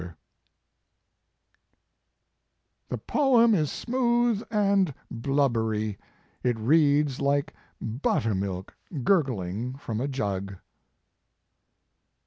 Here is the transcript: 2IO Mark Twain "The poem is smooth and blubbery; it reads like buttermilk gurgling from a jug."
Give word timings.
2IO 0.01 0.05
Mark 0.07 0.15
Twain 0.15 0.19
"The 2.89 2.97
poem 2.97 3.53
is 3.53 3.71
smooth 3.71 4.41
and 4.49 4.95
blubbery; 5.11 5.99
it 6.41 6.57
reads 6.57 7.21
like 7.21 7.53
buttermilk 7.79 8.75
gurgling 9.03 9.75
from 9.75 10.01
a 10.01 10.07
jug." 10.07 10.57